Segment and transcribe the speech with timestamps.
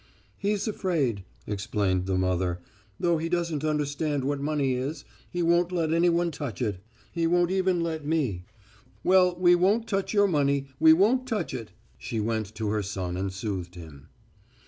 [0.39, 2.59] "'He's afraid,' explained the mother;
[2.99, 6.83] 'though he doesn't understand what money is, he won't let anyone touch it...
[7.11, 8.43] he won't even let me....
[9.03, 12.81] Well, well, we won't touch your money, we won't touch it,' she went to her
[12.81, 14.09] son and soothed him....